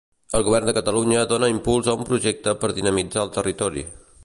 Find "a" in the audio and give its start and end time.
1.91-1.95